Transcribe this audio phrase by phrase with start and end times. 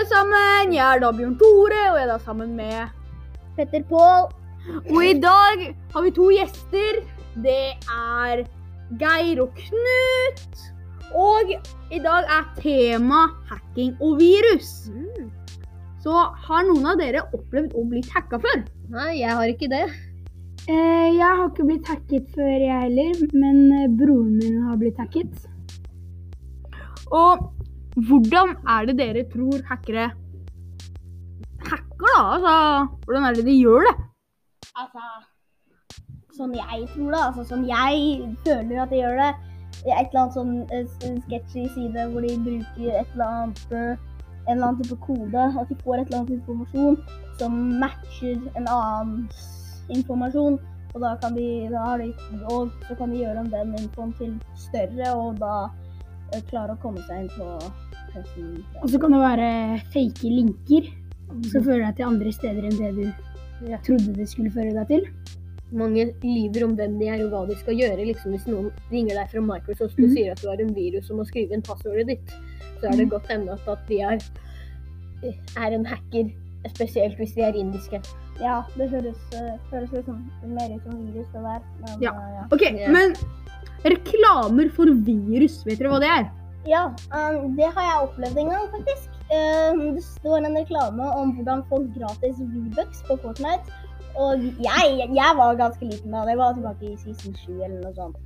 [0.00, 0.72] alle sammen!
[0.72, 2.88] Jeg er da Bjørn Tore, og jeg er da sammen med
[3.56, 4.30] Petter Pål.
[4.94, 7.00] Og i dag har vi to gjester.
[7.44, 8.44] Det er
[9.02, 10.64] Geir og Knut.
[11.12, 11.52] Og
[11.92, 14.88] i dag er tema hacking og virus.
[16.00, 18.64] Så har noen av dere opplevd å bli hacka før?
[18.94, 19.84] Nei, jeg har ikke det.
[20.64, 23.24] Eh, jeg har ikke blitt hacket før, jeg heller.
[23.36, 25.48] Men eh, broren min har blitt hacket.
[27.10, 27.50] Og
[28.08, 30.10] hvordan er det dere tror hackere
[31.70, 32.22] hacker, da?
[32.34, 32.54] Altså,
[33.04, 33.96] hvordan er det de gjør det?
[34.80, 35.04] Altså
[36.36, 39.32] Sånn jeg tror det, altså sånn jeg føler at de gjør det.
[39.84, 40.86] Et eller annet sånn eh,
[41.26, 44.06] sketchy side hvor de bruker et eller annet eh,
[44.46, 45.42] en eller annen type kode.
[45.60, 46.96] At de får et eller annet informasjon
[47.40, 49.28] som matcher en annen
[49.92, 50.56] informasjon.
[50.94, 52.08] Og da kan de, da har de
[52.54, 55.54] og så kan de gjøre om den infoen til større, og da
[56.32, 57.52] eh, klare å komme seg inn på.
[58.82, 60.88] Og så kan det være fake linker
[61.50, 65.06] som fører deg til andre steder enn det du trodde det skulle føre deg til.
[65.72, 68.02] mange lyver om hvem de er og hva de skal gjøre.
[68.08, 70.14] Liksom Hvis noen ringer deg fra Microsoft og Mhm.
[70.16, 72.30] sier at du har en virus og må skrive inn passordet ditt,
[72.80, 73.10] så er det mm.
[73.10, 74.18] godt hende at, de er,
[75.56, 76.32] er en hacker.
[76.74, 78.02] Spesielt hvis de er indiske.
[78.40, 81.60] Ja, det høres, eh, høres liksom mer ut som virus, det der.
[81.80, 82.10] Men, Ja.
[82.10, 82.44] eh, ja.
[82.50, 82.90] Ok, Ja.
[82.90, 83.14] men
[83.84, 86.30] reklamer for virus, vet dere hva det er?
[86.68, 89.06] Ja, um, det har jeg opplevd en gang, faktisk.
[89.32, 93.78] Um, det står en reklame om hvordan få gratis V-bucks på Fortnite.
[94.20, 96.24] Og jeg, jeg var ganske liten da.
[96.28, 98.18] Det var tilbake i season 7 eller noe sånt.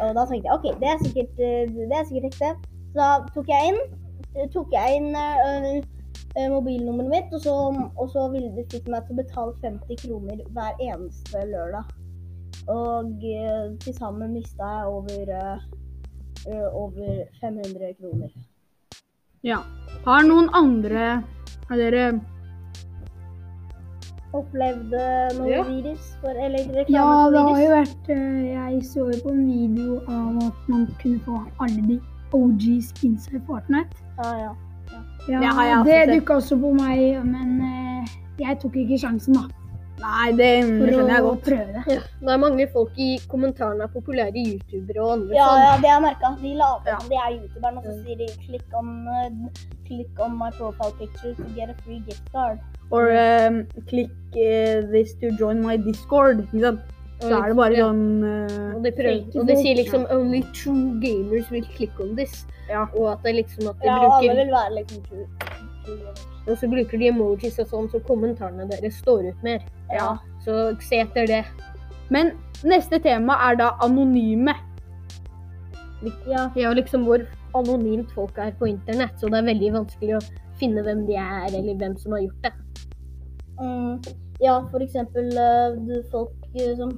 [0.00, 2.52] Og da tenkte jeg OK, det er sikkert, uh, det er sikkert ekte.
[2.92, 3.80] Så da tok jeg inn,
[4.54, 7.56] tok jeg inn uh, mobilnummeret mitt, og så,
[7.96, 11.90] og så ville de fikk meg til å betale 50 kroner hver eneste lørdag.
[12.70, 15.68] Og uh, til sammen mista jeg over uh,
[16.48, 18.30] over 500 kroner.
[19.42, 19.62] Ja.
[20.04, 21.22] Har noen andre
[21.70, 22.20] av dere
[24.30, 25.00] Opplevde
[25.38, 25.62] noe Ja.
[25.66, 29.46] virus for, eller reklame Ja, det har jo vært eh, Jeg så jo på en
[29.48, 32.00] video av at man kunne få alle de
[32.32, 32.62] OG
[32.92, 33.90] skinsa i Fortnite.
[34.22, 34.52] Ja, ja.
[35.28, 38.06] Ja, Det dukka også på meg, men eh,
[38.38, 39.42] jeg tok ikke sjansen da,
[40.00, 41.42] Nei, det skjønner jeg å godt.
[41.44, 41.82] prøve det.
[41.94, 45.60] Ja, det er mange folk i kommentarene av populære youtubere og andre Ja, sånn.
[45.64, 46.30] ja, det har jeg merka.
[46.42, 46.98] De later Ja.
[47.00, 51.34] som de er youtuberen, og så sier de klikk on, uh, on my profile picture
[51.34, 52.58] to get a free gift card'.
[52.90, 56.38] Or um, click uh, this to join my discord.
[56.48, 56.80] Ikke sant?
[57.20, 57.84] Så er det bare Ja.
[57.84, 62.16] sånn uh, Og de, prøver, og de sier liksom 'only true gamers will click on
[62.16, 62.46] this'.
[62.70, 62.86] Ja.
[62.96, 65.26] Og at det liksom at de Ja, alle vil være liksom true.
[65.84, 66.14] true.
[66.48, 69.60] Og så bruker de emojis og sånn, så kommentarene deres står ut mer.
[69.94, 70.14] Ja.
[70.44, 71.44] Så se etter det.
[72.10, 72.32] Men
[72.66, 74.54] neste tema er da anonyme.
[76.26, 80.24] Ja, ja, liksom hvor anonymt folk er på internett, så det er veldig vanskelig å
[80.60, 82.52] finne hvem de er, eller hvem som har gjort det.
[83.60, 83.98] Mm,
[84.40, 86.94] ja, eksempel eh, folk eh, som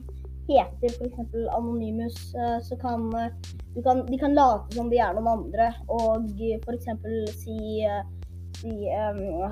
[0.46, 3.08] heter eksempel Anonymous, eh, så kan,
[3.74, 6.30] du kan de kan late som de er noen andre, og
[6.62, 6.92] f.eks.
[7.42, 7.82] si,
[8.58, 8.72] si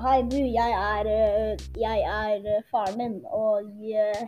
[0.03, 4.27] Hei, du, jeg er, eh, jeg er eh, faren din, og eh,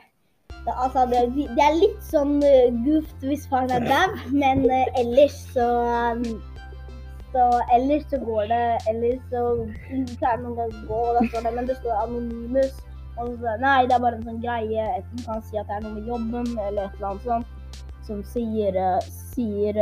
[0.66, 2.39] det, altså, det, det er litt sånn
[2.85, 4.66] goofed hvis faren er dau, men
[5.00, 5.67] ellers så
[7.34, 9.39] så ellers så går det Ellers så
[10.19, 12.75] klarer man å gå, og da står det Men det står anonymus.
[13.17, 14.84] Og så, nei, det er bare en sånn greie.
[15.00, 17.81] Enten kan si at det er noe med jobben, eller et eller annet sånt.
[18.05, 18.78] Som sier
[19.34, 19.81] Sier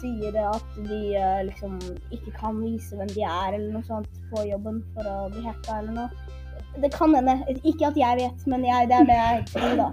[0.00, 1.76] Sier at de eh, liksom
[2.14, 5.80] ikke kan vise hvem de er, eller noe sånt, på jobben for å bli hacka
[5.82, 6.36] eller noe.
[6.80, 7.36] Det kan hende.
[7.60, 9.88] Ikke at jeg vet, men jeg, det er det jeg tror, da.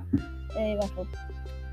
[0.56, 1.09] Eh, I hvert fall.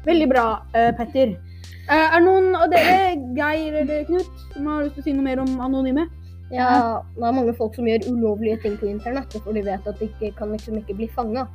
[0.04, 1.36] Veldig bra, eh, Petter.
[1.84, 5.28] Eh, er noen av dere, Geir eller Knut, som har lyst til å si noe
[5.28, 6.08] mer om anonyme?
[6.52, 10.00] Ja, det er mange folk som gjør ulovlige ting på internettet, for de vet at
[10.00, 11.46] de ikke, kan liksom ikke bli fanga.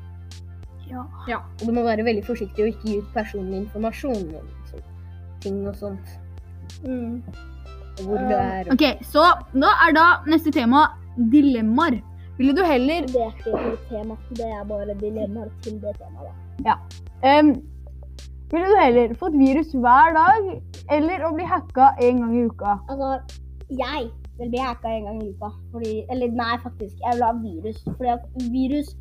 [0.90, 1.04] Ja.
[1.60, 4.82] Og du må være veldig forsiktig og ikke gi ut personlig informasjon om liksom,
[5.44, 6.16] ting og sånt.
[6.84, 7.24] Mm.
[8.00, 8.70] Hvor du er.
[8.72, 9.24] Ok, så
[9.54, 10.86] da er da neste tema
[11.32, 12.00] dilemmaer.
[12.40, 14.16] Ville du heller Det er ikke et tema.
[14.32, 16.32] Det er bare dilemmaer til det temaet,
[16.64, 16.78] da.
[17.28, 17.50] em,
[18.52, 20.48] Ville du heller fått virus hver dag,
[20.90, 22.78] eller å bli hacka en gang i uka?
[22.90, 23.10] Altså,
[23.70, 24.08] jeg
[24.40, 25.52] vil bli hacka en gang i uka.
[25.74, 26.96] Fordi, eller nei, faktisk.
[27.04, 27.84] Jeg vil ha virus.
[27.92, 28.26] Fordi at
[28.56, 28.96] virus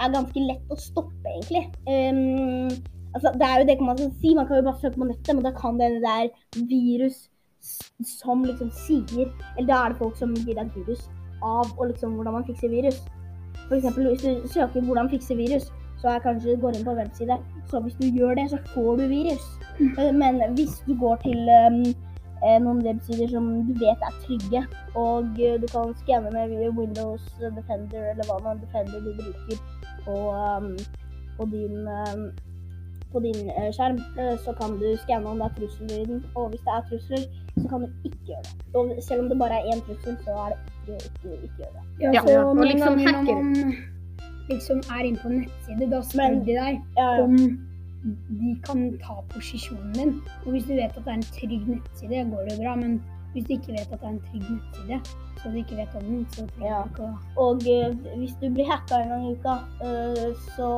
[0.00, 1.66] er ganske lett å stoppe, egentlig.
[1.90, 2.70] Ehm,
[3.16, 4.34] altså, det er jo det man kan si.
[4.38, 7.18] Man kan jo bare søke på nettet, men da kan det hende det er virus
[8.06, 9.26] som liksom sier
[9.56, 11.08] Eller da er det folk som gir deg virus
[11.42, 13.00] av og liksom hvordan man fikser virus.
[13.68, 16.90] For eksempel hvis du søker 'hvordan fikse virus', så er kanskje du går inn på
[16.90, 17.36] en webside.
[17.70, 19.46] Så hvis du gjør det, så får du virus.
[19.98, 21.82] Eh, Men hvis du går til ehm,
[22.44, 24.62] eh, noen websider som du vet er trygge.
[24.94, 29.58] Og eh, du kan skanne med Windows Defender eller hva man Defender du bruker
[30.04, 30.76] på, um,
[31.36, 32.30] på din, um,
[33.16, 33.98] på din eh, skjerm.
[34.20, 36.22] Eh, så kan du skanne om det er trusler i den.
[36.36, 37.22] Og hvis det er trusler,
[37.60, 38.54] så kan du ikke gjøre det.
[38.76, 41.74] Og selv om det bare er én trussel, så er det ikke, ikke, ikke gjøre
[41.76, 41.84] det.
[42.04, 43.76] Ja, Ja, så og liksom man
[44.48, 47.22] liksom er inne på en nettside, da spør de deg Ja, ja.
[47.24, 47.36] om
[48.40, 50.12] de kan ta posisjonen din.
[50.44, 52.74] Og hvis du vet at det er en trygg nettside, går det bra.
[52.82, 53.02] Men
[53.32, 55.00] hvis du ikke vet at det er en trygg nettside,
[55.40, 56.82] så du ikke vet om den, så trenger Ja.
[56.82, 60.70] du ikke å Og uh, hvis du blir hacka en gang i uka, uh, så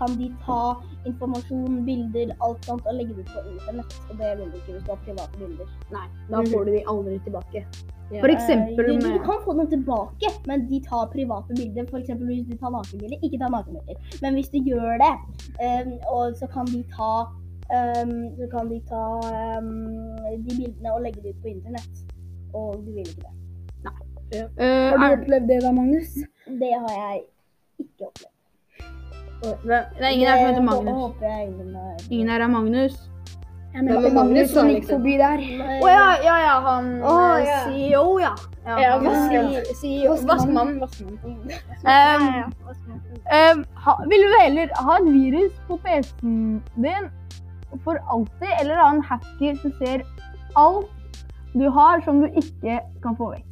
[0.00, 0.62] kan de ta
[1.08, 3.96] informasjon, bilder, alt sånt og legge det ut på internett.
[4.08, 5.72] Og det vil du ikke hvis du har private bilder.
[5.94, 7.64] Nei, da får du de aldri tilbake.
[8.10, 8.18] Ja.
[8.24, 11.84] For eksempel eksempel du, du kan få dem tilbake, men de tar private bilder.
[11.84, 12.08] F.eks.
[12.08, 13.18] hvis du tar nakenbilder.
[13.22, 13.96] Ikke ta nakenbilder.
[14.22, 15.14] Men hvis du gjør det,
[15.66, 17.12] um, og så kan de ta
[17.70, 19.04] um, så kan de ta
[19.58, 19.70] um,
[20.46, 22.02] de bildene og legge det ut på internett.
[22.54, 23.36] Og du vil ikke det.
[24.32, 26.12] Eh, Har du opplevd det da, Magnus?
[26.46, 27.22] Det har jeg
[27.78, 28.39] ikke opplevd.
[29.40, 31.14] Det er ingen her som heter Magnus.
[32.10, 32.32] ingen er.
[32.32, 33.10] Her er Magnus.
[33.72, 35.42] Jeg men mente Magnus Magnus som gikk liksom- forbi der.
[35.80, 37.58] Å ja, ja, ja, han eh, ja.
[37.66, 38.34] CEO, ja.
[38.66, 39.04] Ja, han
[40.26, 40.80] Vaskemann.
[40.80, 40.80] Vaskemann.
[40.80, 41.18] Vaskemann.
[41.86, 42.52] Um,
[43.36, 47.10] um, ha, vil du heller ha et virus på PC-en din
[47.84, 50.02] for alltid, eller ha en hacker som ser
[50.56, 50.90] alt
[51.54, 53.46] du har som du ikke kan få vekk?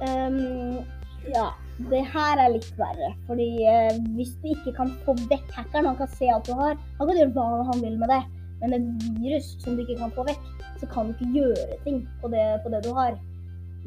[0.00, 0.80] Um,
[1.28, 1.50] ja,
[1.88, 3.12] det her er litt verre.
[3.28, 6.76] Fordi eh, hvis du ikke kan få vekk hackeren, han kan se alt du har,
[6.98, 8.20] han kan gjøre hva han vil med det.
[8.60, 10.50] Men et virus som du ikke kan få vekk,
[10.82, 13.16] så kan du ikke gjøre ting på det, på det du har.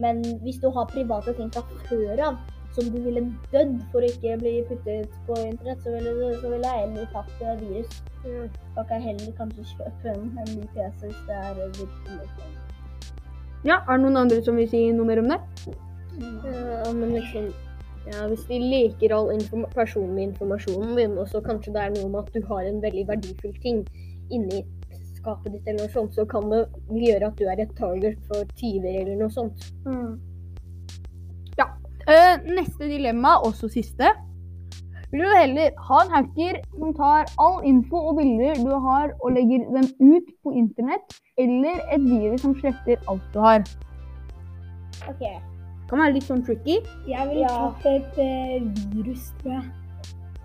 [0.02, 2.42] Men hvis du har private ting fra før av,
[2.74, 3.22] som du ville
[3.54, 7.12] dødd for å ikke bli puttet på internett, så ville, du, så ville jeg heller
[7.14, 8.00] tatt eh, virus.
[8.74, 12.32] Da kan jeg heller kanskje kjøpe en, en ny PC hvis det er eh, virkelig.
[13.64, 15.40] Ja, er det noen andre som vil si noe mer om det?
[16.18, 17.52] Ja, men liksom
[18.12, 22.10] ja, Hvis de leker all inform personlig informasjonen din, og så kanskje det er noe
[22.12, 23.86] med at du har en veldig verdifull ting
[24.32, 24.66] inni
[25.22, 28.44] skapet ditt, eller noe sånt, så kan det gjøre at du er et target for
[28.60, 29.72] tyver eller noe sånt.
[32.08, 34.10] Eh, neste dilemma, også siste.
[35.12, 39.32] Vil du heller ha en hacker som tar all info og bilder du har og
[39.38, 43.64] legger dem ut på internett, eller et virus som sletter alt du har?
[45.08, 45.53] OK.
[45.94, 46.80] Kan være litt sånn tricky.
[47.06, 47.70] Jeg ville Ja.
[47.70, 48.64] tatt et eh,
[48.96, 49.66] virus, tror jeg.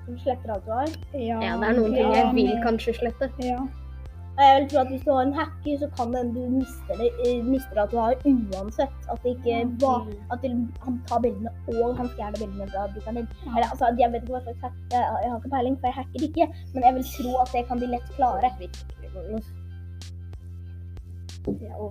[0.05, 0.89] Som sletter alt du har.
[1.15, 3.31] Ja, Ja, det er noen ting ja, jeg vil men- kanskje slette.
[3.41, 3.57] Ja.
[3.63, 6.51] Og Jeg vil tro at Hvis du har en hacker, så kan det hende du
[6.59, 8.93] mister, det, eh, mister at du har uansett.
[9.11, 10.51] At, det ikke var, at det,
[10.85, 11.51] han tar bildene
[11.83, 13.29] og han fjerner bildene fra brukeren din.
[13.47, 13.51] Ja.
[13.57, 16.21] Eller, altså, jeg vet ikke hva slags hack, jeg har ikke peiling, for jeg hacker
[16.29, 16.47] ikke.
[16.75, 18.53] Men jeg vil tro at det kan de lett klare.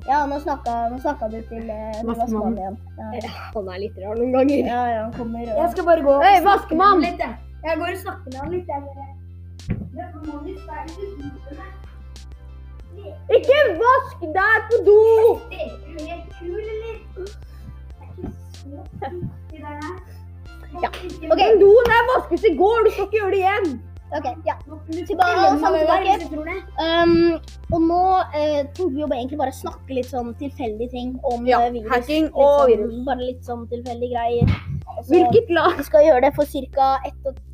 [0.08, 2.18] Ja, nå snakka, nå snakka du til eh, Vaskemann.
[2.18, 2.78] Vaskemann igjen.
[2.98, 4.62] Ja, Ja, han er litt rar noen ganger.
[4.68, 7.00] ja, ja, han kommer og Jeg skal bare gå og Hei, snakke vaskemann!
[7.00, 7.34] med han litt, jeg.
[7.68, 9.14] Jeg går og snakker med han litt, jeg bare.
[12.98, 13.14] Det.
[13.38, 15.02] Ikke vask der på do!
[15.54, 16.96] Er du helt kul, eller?
[17.18, 17.26] Det
[18.02, 19.96] er ikke så viktig, det der.
[20.84, 21.38] Ja, ok.
[21.42, 23.68] Den doen der vaskes i går, du skal ikke gjøre det igjen.
[24.18, 24.56] OK, ja.
[25.10, 26.58] Tilbake- meg sammen tilbake.
[26.84, 27.14] Um,
[27.76, 28.02] og nå
[28.38, 31.90] eh, tok vi jo egentlig bare snakke litt sånn tilfeldige ting om Ja, eh, virus.
[31.92, 32.98] hacking og sånn, virus.
[33.10, 34.54] Bare litt sånn tilfeldige greier.
[34.98, 35.78] Også, Hvilket lag?
[35.78, 36.90] Vi skal gjøre det for ca.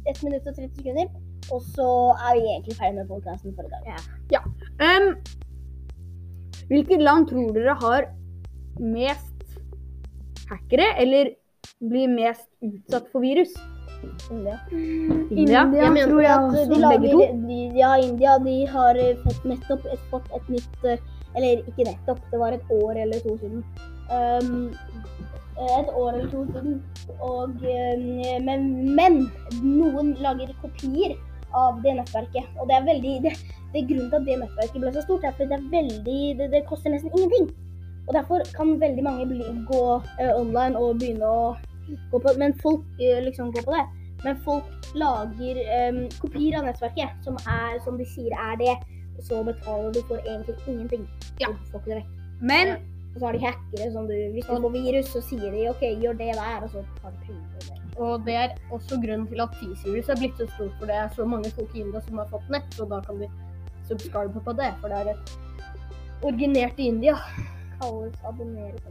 [0.05, 1.07] 1 minutt og 30 sekunder.
[1.51, 1.87] Og så
[2.29, 4.45] er vi egentlig ferdig med podkasten for i dag.
[4.79, 5.09] Um,
[6.69, 8.07] hvilket land tror dere har
[8.79, 9.57] mest
[10.49, 11.33] hackere, eller
[11.83, 13.51] blir mest utsatt for virus?
[14.31, 14.57] India.
[15.31, 15.63] India?
[15.73, 16.63] Jeg tror jeg At også.
[16.63, 17.47] de begge lager, to?
[17.47, 21.03] de, ja, India de har eh, fått nettopp et, fått et nytt eh,
[21.35, 23.63] Eller ikke nettopp, det var et år eller to siden.
[24.13, 24.69] Um,
[25.57, 26.75] et år eller to siden.
[27.19, 29.17] Og, eh, men, men
[29.63, 31.15] noen lager kopier
[31.57, 32.53] av det nettverket.
[32.59, 33.33] Og det er veldig det,
[33.73, 36.21] det er grunnen til at det nettverket ble så stort, er fordi det er veldig
[36.39, 37.49] Det, det koster nesten ingenting.
[38.07, 41.53] Og derfor kan veldig mange bli, gå uh, online og begynne å
[42.11, 43.85] gå på Men folk eh, liksom går på det.
[44.23, 44.63] Men folk
[44.95, 45.59] lager
[45.89, 48.75] um, kopier av nettverket som, er, som de sier er det.
[49.17, 51.07] Og så betaler du for egentlig ingenting.
[51.41, 51.51] Ja.
[51.51, 52.11] Du får ikke det vekk.
[52.41, 52.75] Men
[53.13, 55.83] Og så har de hackere som du Hvis du får virus, så sier de OK,
[56.01, 57.79] gjør det der, og så tar de penger for det.
[58.01, 61.11] Og det er også grunnen til at T-Series er blitt så stort, for det er
[61.13, 63.29] så mange folk i India som har fått nett, så da kan de
[63.85, 65.35] subscribe på det, for det er et
[66.25, 67.13] originert i India.
[67.77, 68.81] Kalles abonnere.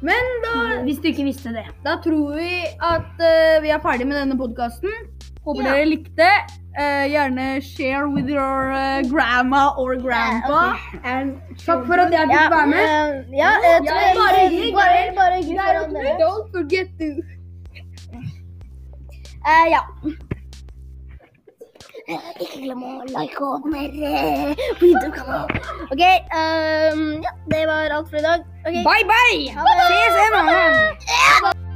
[0.00, 1.64] Men da, Hvis du ikke visste det.
[1.84, 4.92] da tror vi at eh, vi er ferdig med denne podkasten.
[5.44, 5.72] Håper Ja.
[5.74, 6.28] dere likte.
[6.78, 10.76] Eh, gjerne share with your eh, grandma or grandpa.
[11.02, 12.84] And Takk for at jeg Ja, fikk være med.
[12.84, 14.74] eh, ja jeg tror jeg bare hyggelig.
[14.74, 16.16] bare, bare hyggelig for alle dere.
[16.22, 17.08] Don't forget to
[19.48, 19.80] Eh, ja.
[22.08, 25.58] Eh, Ikke glem å like og abonnere på YouTube-kanalen.
[25.92, 26.04] OK,
[26.38, 28.44] ehm, ja, det var alt for i dag.
[28.68, 29.50] Ok, bye bye!
[29.56, 29.86] Ha det.
[29.88, 30.96] Ses en annen gang.
[31.08, 31.67] Ja.